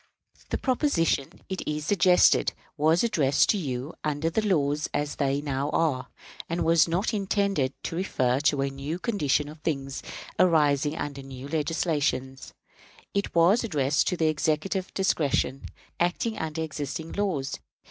The 0.49 0.57
proposition, 0.57 1.41
it 1.47 1.61
is 1.67 1.85
suggested, 1.85 2.53
was 2.75 3.03
addressed 3.03 3.49
to 3.49 3.57
you 3.59 3.93
under 4.03 4.31
the 4.31 4.41
laws 4.41 4.89
as 4.95 5.17
they 5.17 5.41
now 5.41 5.69
are, 5.69 6.07
and 6.49 6.65
was 6.65 6.87
not 6.87 7.13
intended 7.13 7.71
to 7.83 7.95
refer 7.97 8.39
to 8.39 8.61
a 8.63 8.71
new 8.71 8.97
condition 8.97 9.47
of 9.47 9.59
things 9.59 10.01
arising 10.39 10.97
under 10.97 11.21
new 11.21 11.47
legislation. 11.47 12.39
It 13.13 13.35
was 13.35 13.63
addressed 13.63 14.07
to 14.07 14.17
the 14.17 14.25
Executive 14.27 14.91
discretion, 14.95 15.65
acting 15.99 16.35
under 16.39 16.63
existing 16.63 17.11
laws. 17.11 17.59